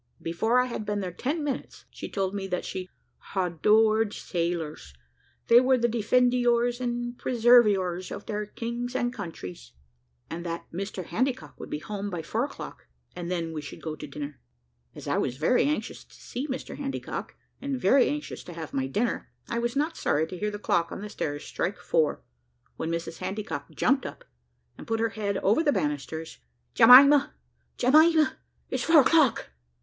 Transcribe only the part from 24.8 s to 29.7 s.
put her head over the banisters. "Jemima, Jemima, it's four o'clock!"